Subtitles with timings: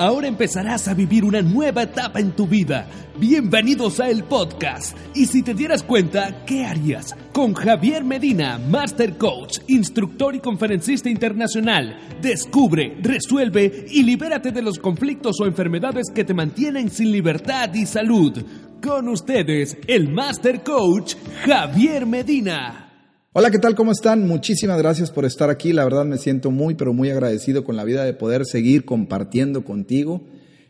[0.00, 2.88] Ahora empezarás a vivir una nueva etapa en tu vida.
[3.18, 4.96] Bienvenidos a el podcast.
[5.14, 7.14] Y si te dieras cuenta, ¿qué harías?
[7.32, 11.98] Con Javier Medina, Master Coach, instructor y conferencista internacional.
[12.22, 17.84] Descubre, resuelve y libérate de los conflictos o enfermedades que te mantienen sin libertad y
[17.84, 18.42] salud.
[18.82, 23.12] Con ustedes, el Master Coach Javier Medina.
[23.32, 23.74] Hola, ¿qué tal?
[23.74, 24.26] ¿Cómo están?
[24.26, 25.72] Muchísimas gracias por estar aquí.
[25.72, 29.64] La verdad me siento muy, pero muy agradecido con la vida de poder seguir compartiendo
[29.64, 30.24] contigo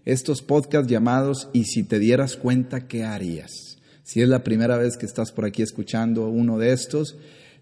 [0.05, 3.79] estos podcasts llamados Y si te dieras cuenta, ¿qué harías?
[4.03, 7.17] Si es la primera vez que estás por aquí escuchando uno de estos,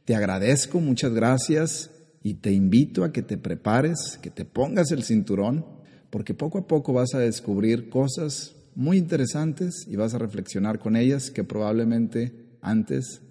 [0.05, 1.91] te agradezco, muchas gracias
[2.23, 5.67] y te invito a que te prepares, que te pongas el cinturón,
[6.11, 10.97] porque poco a poco vas a descubrir cosas muy interesantes y vas a reflexionar con
[10.97, 13.23] ellas que probablemente antes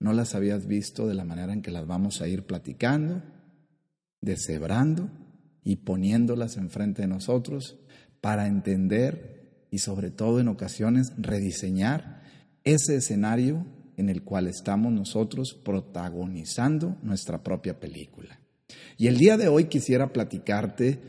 [0.00, 3.22] no las habías visto de la manera en que las vamos a ir platicando,
[4.20, 5.10] deshebrando
[5.64, 7.78] y poniéndolas enfrente de nosotros
[8.20, 12.22] para entender y sobre todo en ocasiones rediseñar
[12.64, 18.40] ese escenario en el cual estamos nosotros protagonizando nuestra propia película.
[18.96, 21.00] Y el día de hoy quisiera platicarte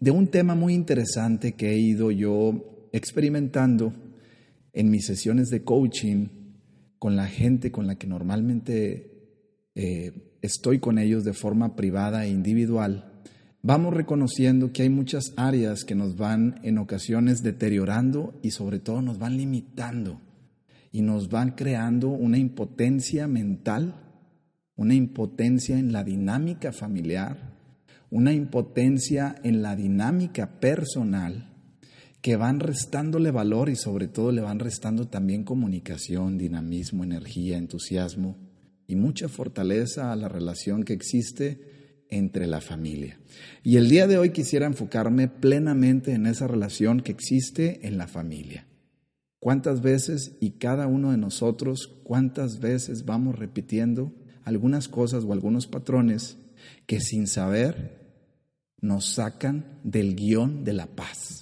[0.00, 3.92] de un tema muy interesante que he ido yo experimentando
[4.72, 6.28] en mis sesiones de coaching
[6.98, 12.30] con la gente con la que normalmente eh, estoy con ellos de forma privada e
[12.30, 13.24] individual,
[13.62, 19.02] vamos reconociendo que hay muchas áreas que nos van en ocasiones deteriorando y sobre todo
[19.02, 20.20] nos van limitando
[20.92, 23.94] y nos van creando una impotencia mental,
[24.76, 27.56] una impotencia en la dinámica familiar,
[28.10, 31.51] una impotencia en la dinámica personal
[32.22, 38.38] que van restándole valor y sobre todo le van restando también comunicación, dinamismo, energía, entusiasmo
[38.86, 43.18] y mucha fortaleza a la relación que existe entre la familia.
[43.64, 48.06] Y el día de hoy quisiera enfocarme plenamente en esa relación que existe en la
[48.06, 48.68] familia.
[49.40, 54.12] ¿Cuántas veces y cada uno de nosotros, cuántas veces vamos repitiendo
[54.44, 56.36] algunas cosas o algunos patrones
[56.86, 58.00] que sin saber
[58.80, 61.41] nos sacan del guion de la paz?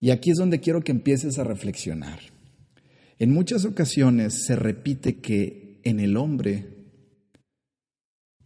[0.00, 2.18] Y aquí es donde quiero que empieces a reflexionar.
[3.18, 6.80] En muchas ocasiones se repite que en el hombre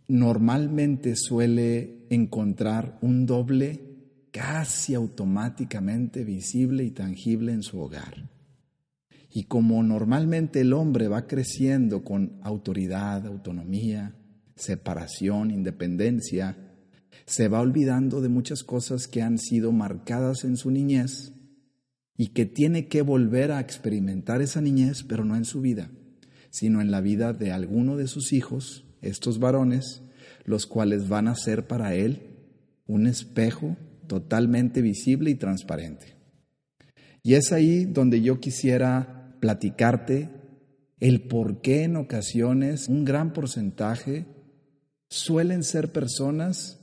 [0.08, 3.80] normalmente suele encontrar un doble
[4.32, 8.28] casi automáticamente visible y tangible en su hogar.
[9.30, 14.16] Y como normalmente el hombre va creciendo con autoridad, autonomía,
[14.56, 16.56] separación, independencia,
[17.26, 21.32] se va olvidando de muchas cosas que han sido marcadas en su niñez
[22.16, 25.90] y que tiene que volver a experimentar esa niñez, pero no en su vida,
[26.50, 30.02] sino en la vida de alguno de sus hijos, estos varones,
[30.44, 32.22] los cuales van a ser para él
[32.86, 33.76] un espejo
[34.06, 36.14] totalmente visible y transparente.
[37.22, 40.30] Y es ahí donde yo quisiera platicarte
[41.00, 44.26] el por qué en ocasiones un gran porcentaje
[45.08, 46.80] suelen ser personas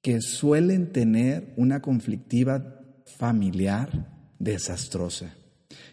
[0.00, 2.80] que suelen tener una conflictiva
[3.18, 5.34] familiar desastrosa.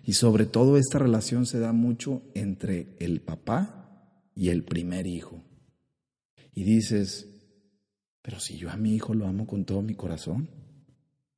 [0.04, 3.82] Y sobre todo esta relación se da mucho entre el papá
[4.36, 5.44] y el primer hijo.
[6.54, 7.28] Y dices,
[8.22, 10.50] pero si yo a mi hijo lo amo con todo mi corazón,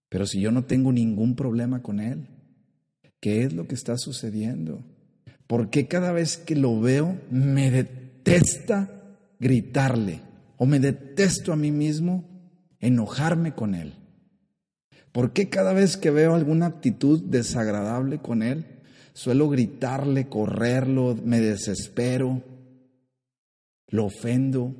[0.09, 2.28] pero si yo no tengo ningún problema con él,
[3.20, 4.84] ¿qué es lo que está sucediendo?
[5.47, 8.90] ¿Por qué cada vez que lo veo me detesta
[9.40, 10.22] gritarle
[10.58, 12.26] o me detesto a mí mismo
[12.79, 14.03] enojarme con él?
[15.14, 18.66] ¿Por qué cada vez que veo alguna actitud desagradable con él,
[19.14, 22.42] suelo gritarle, correrlo, me desespero,
[23.90, 24.76] lo ofendo?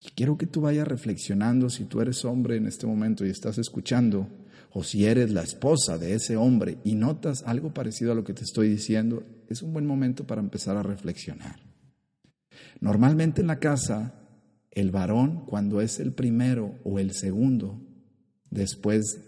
[0.00, 3.58] Y quiero que tú vayas reflexionando si tú eres hombre en este momento y estás
[3.58, 4.28] escuchando,
[4.72, 8.34] o si eres la esposa de ese hombre y notas algo parecido a lo que
[8.34, 11.60] te estoy diciendo, es un buen momento para empezar a reflexionar.
[12.80, 14.14] Normalmente en la casa,
[14.72, 17.85] el varón, cuando es el primero o el segundo,
[18.50, 19.20] después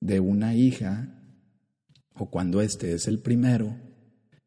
[0.00, 1.22] de una hija,
[2.14, 3.76] o cuando este es el primero,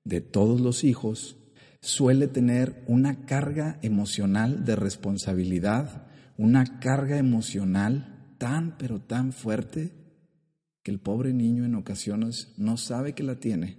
[0.04, 1.38] de todos los hijos
[1.82, 6.08] suele tener una carga emocional de responsabilidad,
[6.38, 9.92] una carga emocional tan pero tan fuerte
[10.82, 13.78] que el pobre niño en ocasiones no sabe que la tiene,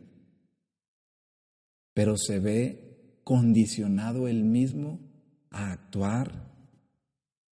[1.92, 5.00] pero se ve condicionado él mismo
[5.50, 6.52] a actuar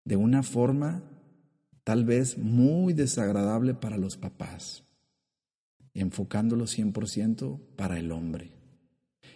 [0.03, 1.03] de una forma
[1.83, 4.83] tal vez muy desagradable para los papás,
[5.93, 8.51] enfocándolo 100% para el hombre.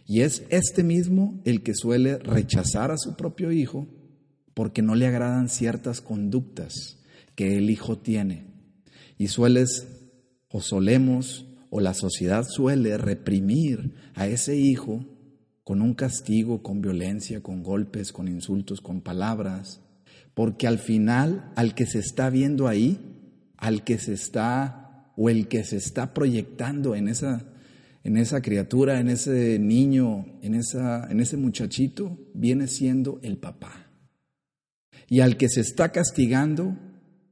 [0.08, 3.88] Y es este mismo el que suele rechazar a su propio hijo
[4.54, 7.00] porque no le agradan ciertas conductas
[7.36, 8.46] que el hijo tiene.
[9.18, 9.88] Y sueles
[10.50, 15.06] o solemos o la sociedad suele reprimir a ese hijo
[15.64, 19.82] con un castigo, con violencia, con golpes, con insultos, con palabras,
[20.34, 23.00] porque al final al que se está viendo ahí,
[23.58, 27.52] al que se está o el que se está proyectando en esa
[28.04, 33.90] en esa criatura, en ese niño, en esa en ese muchachito viene siendo el papá.
[35.08, 36.78] Y al que se está castigando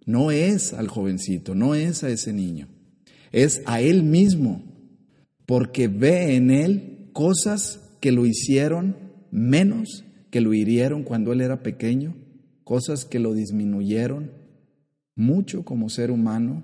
[0.06, 2.68] no es al jovencito, no es a ese niño,
[3.32, 4.64] es a él mismo,
[5.46, 8.98] porque ve en él cosas que lo hicieron
[9.32, 10.04] menos
[10.34, 12.16] que lo hirieron cuando él era pequeño,
[12.64, 14.32] cosas que lo disminuyeron
[15.16, 16.64] mucho como ser humano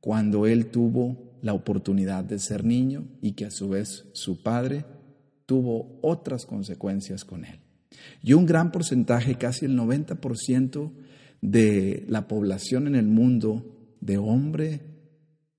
[0.00, 4.84] cuando él tuvo la oportunidad de ser niño y que a su vez su padre
[5.46, 7.60] tuvo otras consecuencias con él.
[8.22, 10.90] Y un gran porcentaje, casi el 90%
[11.40, 14.80] de la población en el mundo, de hombre,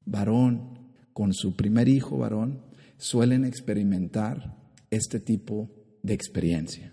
[0.06, 0.80] varón,
[1.14, 2.62] con su primer hijo varón,
[2.98, 4.58] suelen experimentar
[4.90, 5.70] este tipo
[6.02, 6.93] de experiencia.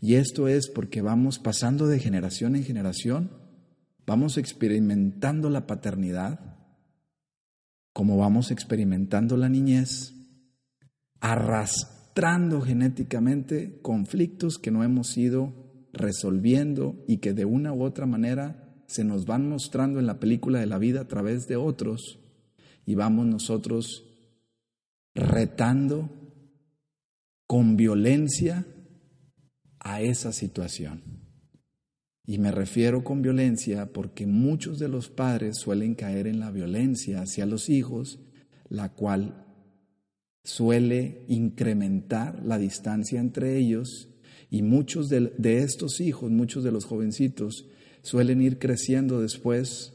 [0.00, 3.30] Y esto es porque vamos pasando de generación en generación,
[4.06, 6.56] vamos experimentando la paternidad,
[7.92, 10.14] como vamos experimentando la niñez,
[11.20, 15.52] arrastrando genéticamente conflictos que no hemos ido
[15.92, 20.60] resolviendo y que de una u otra manera se nos van mostrando en la película
[20.60, 22.20] de la vida a través de otros
[22.86, 24.04] y vamos nosotros
[25.14, 26.08] retando
[27.46, 28.66] con violencia
[29.88, 31.02] a esa situación.
[32.26, 37.22] Y me refiero con violencia porque muchos de los padres suelen caer en la violencia
[37.22, 38.20] hacia los hijos,
[38.68, 39.46] la cual
[40.44, 44.10] suele incrementar la distancia entre ellos
[44.50, 45.32] y muchos de,
[45.62, 47.66] estos hijos, muchos de los jovencitos,
[48.02, 49.94] suelen ir creciendo después,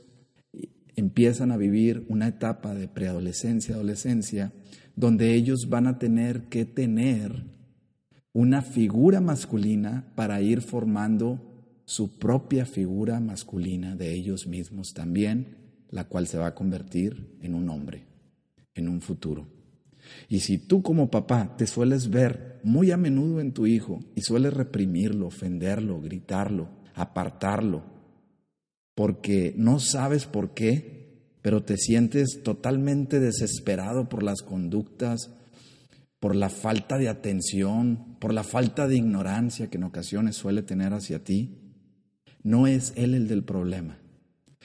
[0.96, 4.54] empiezan a vivir una etapa de preadolescencia, adolescencia,
[4.96, 7.54] donde ellos van a tener que tener
[8.34, 11.40] una figura masculina para ir formando
[11.86, 15.58] su propia figura masculina de ellos mismos también,
[15.90, 18.06] la cual se va a convertir en un hombre,
[18.74, 19.48] en un futuro.
[20.28, 24.22] Y si tú como papá te sueles ver muy a menudo en tu hijo y
[24.22, 27.84] sueles reprimirlo, ofenderlo, gritarlo, apartarlo,
[28.96, 31.04] porque no sabes por qué,
[31.42, 35.30] pero te sientes totalmente desesperado por las conductas,
[36.24, 40.94] por la falta de atención, por la falta de ignorancia que en ocasiones suele tener
[40.94, 41.60] hacia ti,
[42.44, 44.00] no es Él el del problema,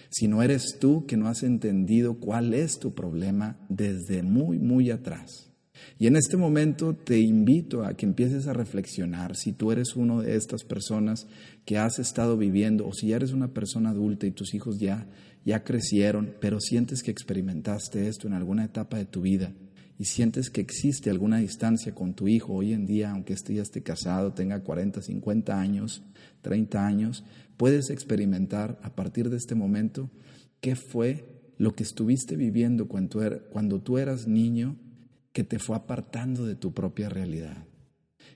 [0.09, 5.51] sino eres tú que no has entendido cuál es tu problema desde muy, muy atrás.
[5.99, 10.23] Y en este momento te invito a que empieces a reflexionar si tú eres uno
[10.23, 11.27] de estas personas
[11.65, 15.09] que has estado viviendo o si ya eres una persona adulta y tus hijos ya
[15.45, 19.53] ya crecieron, pero sientes que experimentaste esto en alguna etapa de tu vida
[19.99, 23.63] y sientes que existe alguna distancia con tu hijo hoy en día, aunque este ya
[23.63, 26.05] esté casado, tenga 40, 50 años,
[26.43, 27.25] 30 años,
[27.57, 30.09] puedes experimentar a partir de este momento
[30.61, 34.77] qué fue lo que estuviste viviendo cuando, er, cuando tú eras niño
[35.33, 37.67] que te fue apartando de tu propia realidad,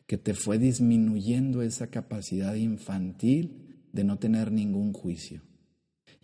[0.06, 5.42] que te fue disminuyendo esa capacidad infantil de no tener ningún juicio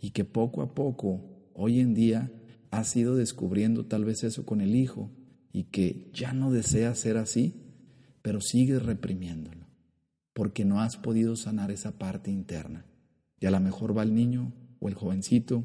[0.00, 2.32] y que poco a poco, hoy en día,
[2.70, 5.12] has ido descubriendo tal vez eso con el hijo
[5.52, 7.54] y que ya no deseas ser así,
[8.22, 9.66] pero sigues reprimiéndolo,
[10.34, 12.84] porque no has podido sanar esa parte interna.
[13.40, 15.64] Y a lo mejor va el niño o el jovencito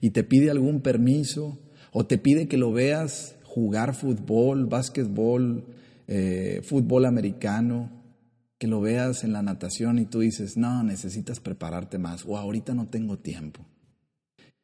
[0.00, 1.58] y te pide algún permiso
[1.92, 5.64] o te pide que lo veas jugar fútbol, básquetbol,
[6.08, 7.90] eh, fútbol americano,
[8.58, 12.74] que lo veas en la natación y tú dices, no, necesitas prepararte más o ahorita
[12.74, 13.66] no tengo tiempo.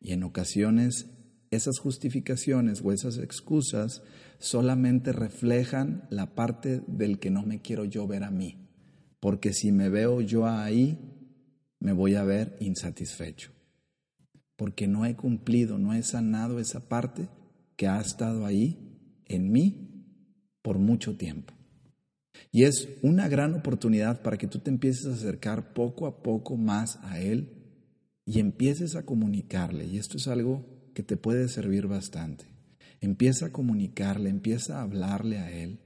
[0.01, 1.07] Y en ocasiones
[1.53, 4.03] esas justificaciones o esas excusas
[4.39, 8.57] solamente reflejan la parte del que no me quiero yo ver a mí.
[9.21, 10.99] Porque si me veo yo ahí,
[11.79, 13.53] me voy a ver insatisfecho.
[14.57, 17.29] Porque no he cumplido, no he sanado esa parte
[17.77, 20.07] que ha estado ahí en mí
[20.63, 21.53] por mucho tiempo.
[22.51, 26.57] Y es una gran oportunidad para que tú te empieces a acercar poco a poco
[26.57, 27.51] más a Él
[28.25, 29.85] y empieces a comunicarle.
[29.85, 32.45] Y esto es algo que te puede servir bastante.
[33.01, 35.81] Empieza a comunicarle, empieza a hablarle a Él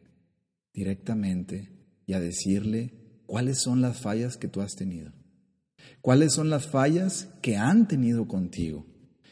[0.73, 1.71] directamente
[2.07, 2.93] y a decirle
[3.27, 5.13] cuáles son las fallas que tú has tenido.
[6.01, 8.87] Cuáles son las fallas que han tenido contigo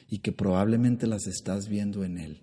[0.08, 2.40] y que probablemente las estás viendo en Él.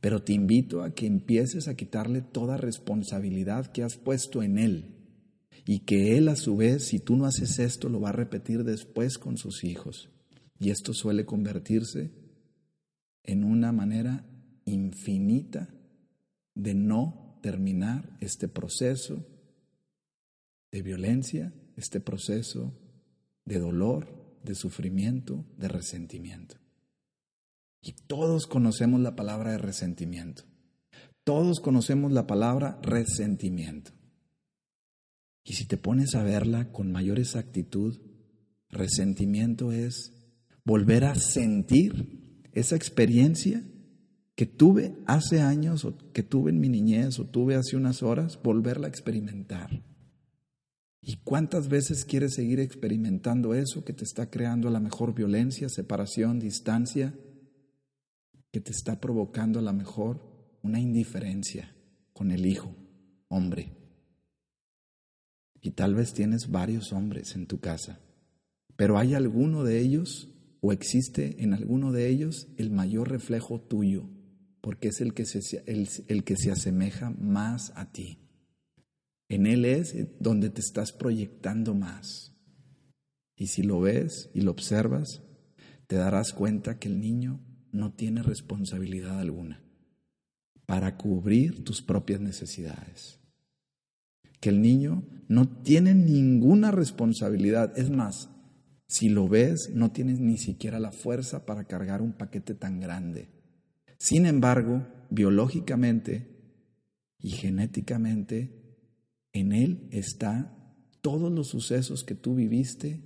[0.00, 4.94] Pero te invito a que empieces a quitarle toda responsabilidad que has puesto en Él
[5.66, 8.64] y que Él a su vez, si tú no haces esto, lo va a repetir
[8.64, 10.10] después con sus hijos.
[10.58, 12.10] Y esto suele convertirse
[13.24, 14.24] en una manera
[14.64, 15.68] infinita
[16.54, 19.26] de no terminar este proceso
[20.70, 22.72] de violencia, este proceso
[23.44, 26.56] de dolor, de sufrimiento, de resentimiento.
[27.82, 30.44] Y todos conocemos la palabra de resentimiento.
[31.22, 33.92] Todos conocemos la palabra resentimiento.
[35.44, 38.00] Y si te pones a verla con mayor exactitud,
[38.70, 40.12] resentimiento es
[40.64, 42.23] volver a sentir
[42.54, 43.62] esa experiencia
[44.34, 48.40] que tuve hace años o que tuve en mi niñez o tuve hace unas horas,
[48.42, 49.82] volverla a experimentar.
[51.00, 56.40] ¿Y cuántas veces quieres seguir experimentando eso que te está creando la mejor violencia, separación,
[56.40, 57.14] distancia,
[58.50, 60.20] que te está provocando a lo mejor
[60.62, 61.74] una indiferencia
[62.12, 62.74] con el hijo,
[63.28, 63.76] hombre.
[65.60, 67.98] Y tal vez tienes varios hombres en tu casa,
[68.76, 70.28] pero hay alguno de ellos
[70.66, 74.08] o existe en alguno de ellos el mayor reflejo tuyo,
[74.62, 78.18] porque es el que se, el, el que se asemeja más a ti.
[79.28, 82.32] En él es donde te estás proyectando más.
[83.36, 85.20] Y si lo ves y lo observas,
[85.86, 89.62] te darás cuenta que el niño no tiene responsabilidad alguna
[90.64, 93.20] para cubrir tus propias necesidades.
[94.40, 97.78] Que el niño no tiene ninguna responsabilidad.
[97.78, 98.30] Es más,
[98.94, 103.28] si lo ves, no tienes ni siquiera la fuerza para cargar un paquete tan grande.
[103.98, 106.28] Sin embargo, biológicamente
[107.18, 108.86] y genéticamente,
[109.32, 110.56] en él está
[111.00, 113.02] todos los sucesos que tú viviste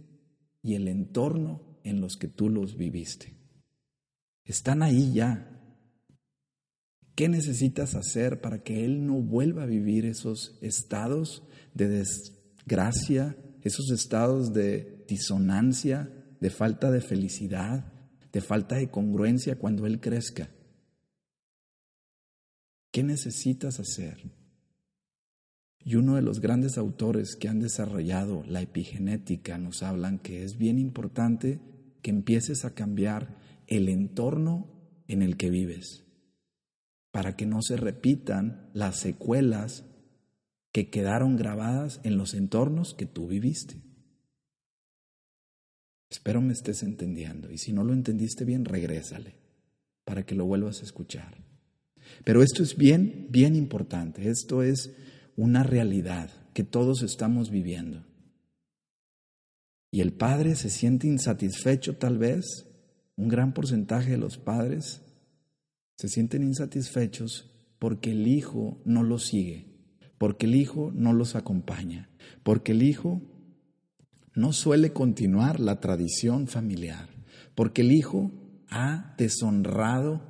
[0.62, 3.32] y el entorno en los que tú los viviste.
[4.44, 5.58] Están ahí ya.
[7.14, 13.90] ¿Qué necesitas hacer para que Él no vuelva a vivir esos estados de desgracia, esos
[13.90, 17.92] estados de disonancia, de falta de felicidad,
[18.32, 20.50] de falta de congruencia cuando Él crezca?
[22.92, 24.30] ¿Qué necesitas hacer?
[25.84, 30.58] Y uno de los grandes autores que han desarrollado la epigenética nos hablan que es
[30.58, 31.60] bien importante
[32.02, 33.36] que empieces a cambiar
[33.66, 34.68] el entorno
[35.08, 36.04] en el que vives,
[37.10, 39.84] para que no se repitan las secuelas
[40.72, 43.87] que quedaron grabadas en los entornos que tú viviste.
[46.10, 49.34] Espero me estés entendiendo y si no lo entendiste bien, regrésale
[50.04, 51.36] para que lo vuelvas a escuchar.
[52.24, 54.30] Pero esto es bien, bien importante.
[54.30, 54.94] Esto es
[55.36, 58.04] una realidad que todos estamos viviendo.
[59.90, 62.66] Y el padre se siente insatisfecho tal vez
[63.16, 65.02] un gran porcentaje de los padres
[65.96, 69.66] se sienten insatisfechos porque el hijo no los sigue,
[70.16, 72.08] porque el hijo no los acompaña,
[72.42, 73.20] porque el hijo
[74.38, 77.08] no suele continuar la tradición familiar,
[77.54, 78.30] porque el hijo
[78.70, 80.22] ha deshonrado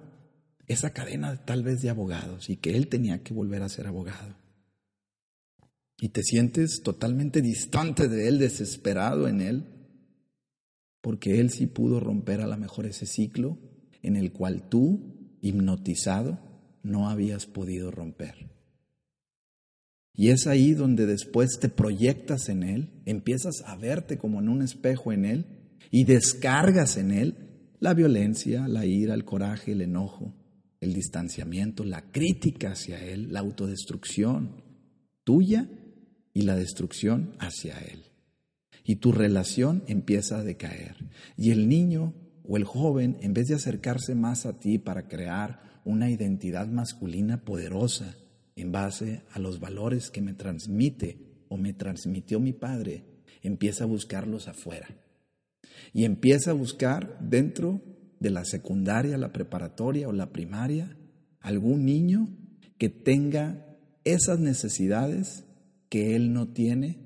[0.66, 4.34] esa cadena tal vez de abogados y que él tenía que volver a ser abogado.
[6.00, 9.66] Y te sientes totalmente distante de él, desesperado en él,
[11.00, 13.58] porque Él sí pudo romper a lo mejor ese ciclo
[14.02, 16.38] en el cual tú, hipnotizado,
[16.82, 18.57] no habías podido romper.
[20.18, 24.60] Y es ahí donde después te proyectas en Él, empiezas a verte como en un
[24.60, 25.46] espejo en Él
[25.90, 27.36] y descargas en Él
[27.78, 30.34] la violencia, la ira, el coraje, el enojo,
[30.80, 34.60] el distanciamiento, la crítica hacia Él, la autodestrucción
[35.22, 35.70] tuya
[36.34, 38.02] y la destrucción hacia Él
[38.88, 40.96] y tu relación empieza a decaer.
[41.36, 45.60] Y el niño o el joven, en vez de acercarse más a ti para crear
[45.84, 48.16] una identidad masculina poderosa
[48.60, 53.04] en base a los valores que me transmite o me transmitió mi padre,
[53.42, 54.88] empieza a buscarlos afuera.
[55.92, 57.80] Y empieza a buscar dentro
[58.20, 60.96] de la secundaria, la preparatoria o la primaria
[61.40, 62.28] algún niño
[62.78, 65.44] que tenga esas necesidades
[65.88, 66.98] que él no tiene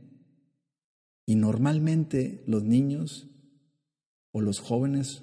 [1.26, 3.28] y normalmente los niños
[4.32, 5.22] o los jóvenes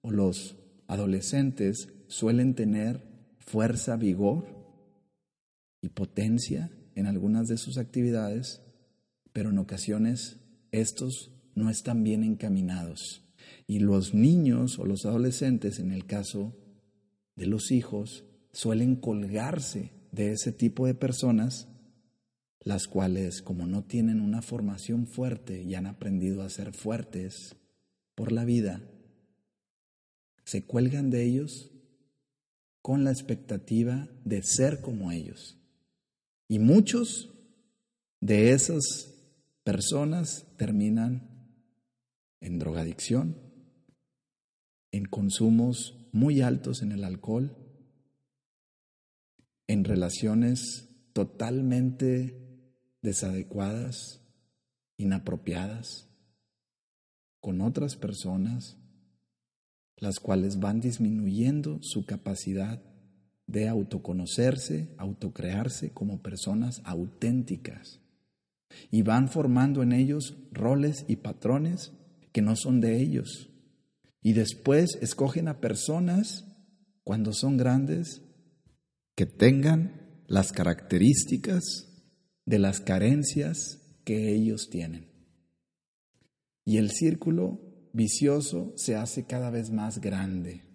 [0.00, 0.56] o los
[0.88, 3.02] adolescentes suelen tener
[3.38, 4.55] fuerza, vigor
[5.86, 8.60] y potencia en algunas de sus actividades,
[9.32, 10.40] pero en ocasiones
[10.72, 13.22] estos no están bien encaminados.
[13.68, 16.56] Y los niños o los adolescentes, en el caso
[17.36, 21.68] de los hijos, suelen colgarse de ese tipo de personas,
[22.60, 27.54] las cuales, como no tienen una formación fuerte y han aprendido a ser fuertes
[28.16, 28.82] por la vida,
[30.44, 31.70] se cuelgan de ellos
[32.82, 35.56] con la expectativa de ser como ellos.
[36.48, 37.30] Y muchos
[38.20, 39.14] de esas
[39.64, 41.28] personas terminan
[42.40, 43.36] en drogadicción,
[44.92, 47.56] en consumos muy altos en el alcohol,
[49.66, 52.70] en relaciones totalmente
[53.02, 54.22] desadecuadas,
[54.96, 56.08] inapropiadas,
[57.40, 58.76] con otras personas,
[59.96, 62.82] las cuales van disminuyendo su capacidad
[63.46, 68.00] de autoconocerse, autocrearse como personas auténticas.
[68.90, 71.92] Y van formando en ellos roles y patrones
[72.32, 73.50] que no son de ellos.
[74.22, 76.44] Y después escogen a personas,
[77.04, 78.22] cuando son grandes,
[79.14, 81.62] que tengan las características
[82.44, 85.06] de las carencias que ellos tienen.
[86.64, 87.60] Y el círculo
[87.92, 90.65] vicioso se hace cada vez más grande,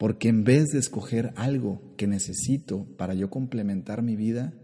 [0.00, 4.54] porque en vez de escoger algo que necesito para yo complementar mi vida,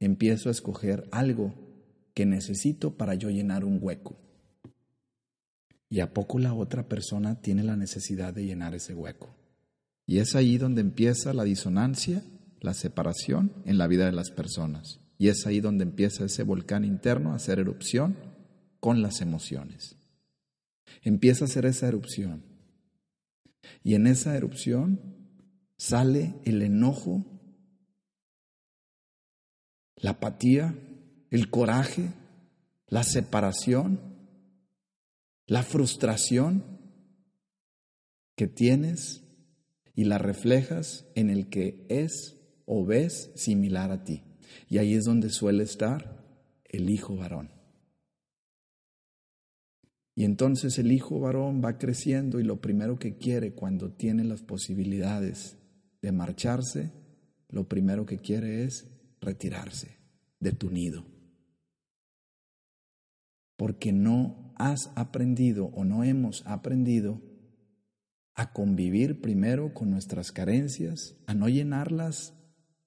[0.00, 1.52] empiezo a escoger algo
[2.14, 4.16] que necesito para yo llenar un hueco.
[5.90, 9.36] Y a poco la otra persona tiene la necesidad de llenar ese hueco.
[10.06, 12.22] Y es ahí donde empieza la disonancia,
[12.62, 15.00] la separación en la vida de las personas.
[15.18, 18.16] Y es ahí donde empieza ese volcán interno a hacer erupción
[18.80, 19.96] con las emociones.
[21.02, 22.42] Empieza a hacer esa erupción.
[23.82, 25.00] Y en esa erupción
[25.76, 27.24] sale el enojo,
[29.96, 30.74] la apatía,
[31.30, 32.10] el coraje,
[32.86, 34.00] la separación,
[35.46, 36.78] la frustración
[38.36, 39.24] que tienes
[39.94, 44.22] y la reflejas en el que es o ves similar a ti.
[44.68, 46.24] Y ahí es donde suele estar
[46.64, 47.57] el hijo varón.
[50.18, 54.42] Y entonces el hijo varón va creciendo y lo primero que quiere cuando tiene las
[54.42, 55.56] posibilidades
[56.02, 56.90] de marcharse,
[57.48, 59.96] lo primero que quiere es retirarse
[60.40, 61.04] de tu nido.
[63.56, 67.22] Porque no has aprendido o no hemos aprendido
[68.34, 72.34] a convivir primero con nuestras carencias, a no llenarlas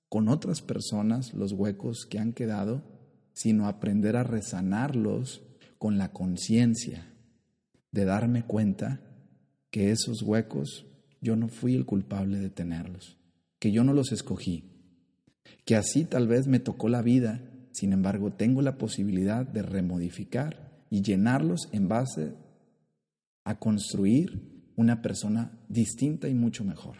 [0.10, 2.84] con otras personas, los huecos que han quedado,
[3.32, 7.08] sino aprender a resanarlos con la conciencia
[7.92, 9.02] de darme cuenta
[9.70, 10.86] que esos huecos
[11.22, 13.18] yo no fui el culpable de tenerlos,
[13.60, 14.64] que yo no los escogí,
[15.66, 20.86] que así tal vez me tocó la vida sin embargo, tengo la posibilidad de remodificar
[20.90, 22.34] y llenarlos en base
[23.44, 26.98] a construir una persona distinta y mucho mejor.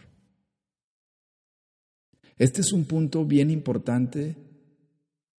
[2.38, 4.36] Este es un punto bien importante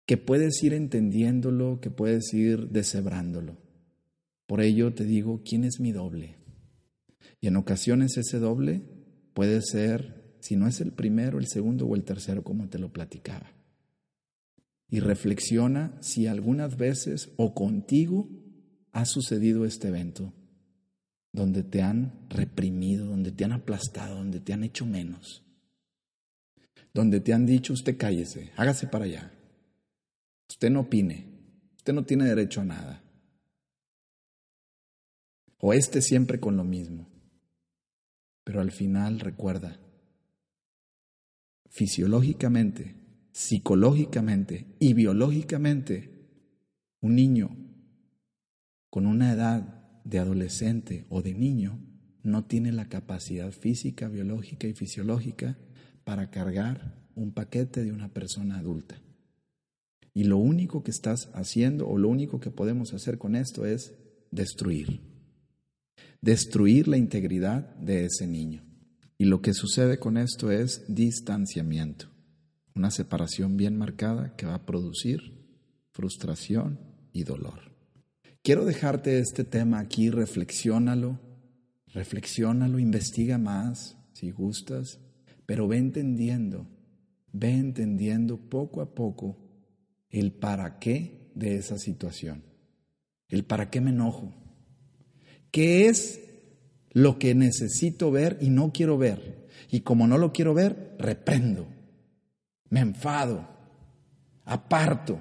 [0.07, 3.57] que puedes ir entendiéndolo, que puedes ir deshebrándolo.
[4.53, 6.37] Por ello te digo, ¿quién es mi doble?
[7.41, 8.83] Y en ocasiones ese doble
[9.33, 12.93] puede ser, si no es el primero, el segundo o el tercero, como te lo
[12.93, 13.51] platicaba
[14.91, 18.29] y reflexiona si algunas veces o contigo
[18.93, 20.35] ha sucedido este evento,
[21.33, 25.47] donde te han reprimido, donde te han aplastado, donde te han hecho menos,
[26.93, 29.33] donde te han dicho usted cállese, hágase para allá,
[30.51, 31.25] usted no opine,
[31.79, 33.02] usted no tiene derecho a nada.
[35.63, 37.09] O este siempre con lo mismo.
[38.45, 39.79] Pero al final recuerda,
[41.71, 46.11] fisiológicamente psicológicamente y biológicamente,
[47.01, 47.57] un niño
[48.91, 51.81] con una edad de adolescente o de niño
[52.23, 55.59] no tiene la capacidad física, biológica y fisiológica
[56.05, 59.01] para cargar un paquete de una persona adulta.
[60.15, 63.95] Y lo único que estás haciendo o lo único que podemos hacer con esto es
[64.31, 65.12] destruir.
[66.21, 68.65] Destruir la integridad de ese niño.
[69.19, 72.09] Y lo que sucede con esto es distanciamiento.
[72.75, 75.47] Una separación bien marcada que va a producir
[75.93, 76.81] frustración
[77.13, 77.73] y dolor.
[78.43, 81.21] Quiero dejarte este tema aquí, reflexiónalo,
[81.87, 84.99] reflexiónalo, investiga más si gustas,
[85.47, 86.67] pero ve entendiendo,
[87.33, 89.39] ve entendiendo poco a poco
[90.11, 92.43] el para qué de esa situación,
[93.29, 94.35] el para qué me enojo,
[95.53, 96.21] qué es
[96.91, 101.69] lo que necesito ver y no quiero ver, y como no lo quiero ver, reprendo
[102.73, 103.47] me enfado,
[104.47, 105.21] aparto,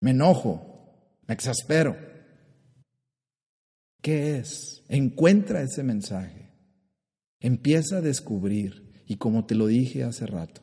[0.00, 1.96] me enojo, me exaspero.
[4.00, 4.84] ¿Qué es?
[4.88, 6.52] Encuentra ese mensaje.
[7.40, 10.60] Empieza a descubrir y como te lo dije hace rato,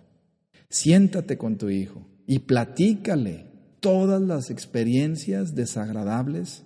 [0.69, 6.63] siéntate con tu hijo y platícale todas las experiencias desagradables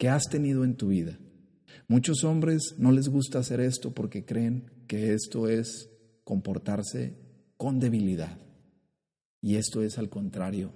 [0.00, 1.18] que has tenido en tu vida.
[1.86, 5.90] Muchos hombres no les gusta hacer esto porque creen que esto es
[6.24, 7.18] comportarse
[7.58, 8.38] con debilidad.
[9.42, 10.72] Y esto es al contrario.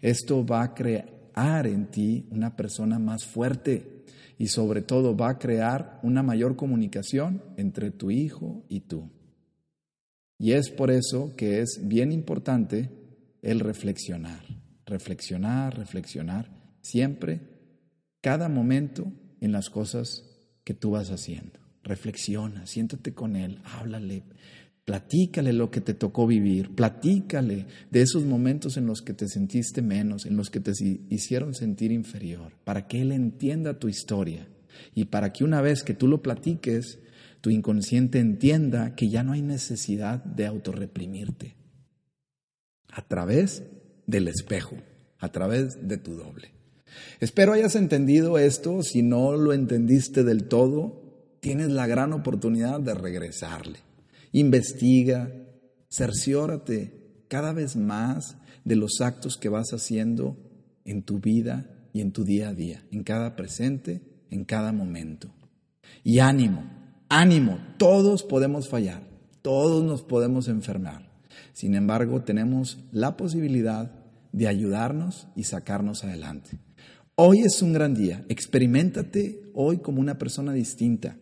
[0.00, 4.04] Esto va a crear en ti una persona más fuerte
[4.38, 9.10] y sobre todo va a crear una mayor comunicación entre tu hijo y tú.
[10.38, 12.88] Y es por eso que es bien importante
[13.42, 14.40] el reflexionar,
[14.86, 16.48] reflexionar, reflexionar,
[16.80, 17.57] siempre,
[18.20, 20.24] cada momento en las cosas
[20.64, 21.58] que tú vas haciendo.
[21.82, 24.24] Reflexiona, siéntate con él, háblale,
[24.84, 29.82] platícale lo que te tocó vivir, platícale de esos momentos en los que te sentiste
[29.82, 30.72] menos, en los que te
[31.10, 34.48] hicieron sentir inferior, para que él entienda tu historia
[34.94, 36.98] y para que una vez que tú lo platiques,
[37.40, 41.54] tu inconsciente entienda que ya no hay necesidad de autorreprimirte.
[42.90, 43.62] A través
[44.06, 44.76] del espejo,
[45.18, 46.57] a través de tu doble.
[47.20, 48.82] Espero hayas entendido esto.
[48.82, 51.08] Si no lo entendiste del todo,
[51.40, 53.78] tienes la gran oportunidad de regresarle.
[54.32, 55.32] Investiga,
[55.90, 60.36] cerciórate cada vez más de los actos que vas haciendo
[60.84, 65.28] en tu vida y en tu día a día, en cada presente, en cada momento.
[66.04, 66.64] Y ánimo,
[67.08, 69.02] ánimo, todos podemos fallar,
[69.42, 71.08] todos nos podemos enfermar.
[71.52, 73.92] Sin embargo, tenemos la posibilidad
[74.32, 76.58] de ayudarnos y sacarnos adelante.
[77.20, 81.16] Hoy es un gran día, experimentate hoy como una persona distinta.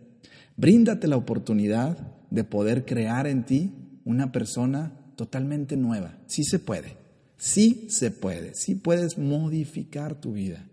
[0.54, 1.96] Bríndate la oportunidad
[2.28, 3.72] de poder crear en ti
[4.04, 6.18] una persona totalmente nueva.
[6.26, 6.98] Sí se puede,
[7.38, 10.68] sí se puede, sí puedes modificar tu vida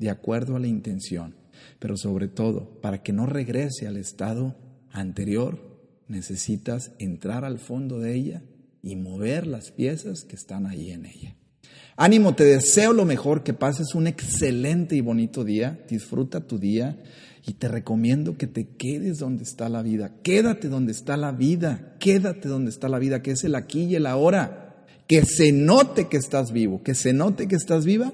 [0.00, 1.36] de acuerdo a la intención.
[1.78, 4.56] Pero sobre todo, para que no regrese al estado
[4.90, 5.60] anterior,
[6.08, 8.42] necesitas entrar al fondo de ella
[8.82, 11.36] y mover las piezas que están ahí en ella.
[11.96, 16.98] Ánimo, te deseo lo mejor, que pases un excelente y bonito día, disfruta tu día
[17.46, 21.94] y te recomiendo que te quedes donde está la vida, quédate donde está la vida,
[22.00, 26.08] quédate donde está la vida, que es el aquí y el ahora, que se note
[26.08, 28.12] que estás vivo, que se note que estás viva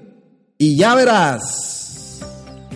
[0.57, 1.80] y ya verás.